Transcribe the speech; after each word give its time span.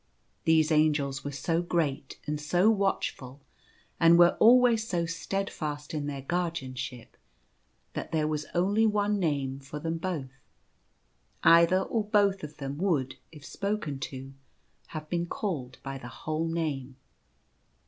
These 0.45 0.71
angels 0.71 1.23
were 1.23 1.31
so 1.31 1.61
great 1.61 2.19
and 2.25 2.41
so 2.41 2.71
watchful, 2.71 3.39
and 3.99 4.17
were 4.17 4.35
always 4.39 4.87
so 4.87 5.05
steadfast 5.05 5.93
in 5.93 6.07
their 6.07 6.23
guardianship, 6.23 7.15
that 7.93 8.11
there 8.11 8.27
was 8.27 8.47
only 8.55 8.87
one 8.87 9.19
name 9.19 9.59
for 9.59 9.77
them 9.77 9.99
both. 9.99 10.31
Either 11.43 11.83
or 11.83 12.03
both 12.03 12.43
of 12.43 12.57
them 12.57 12.79
would, 12.79 13.17
if 13.31 13.45
spoken 13.45 13.99
to, 14.09 14.33
have 14.87 15.07
been 15.07 15.27
called 15.27 15.77
by 15.83 15.99
the 15.99 16.07
whole 16.07 16.47
name. 16.47 16.95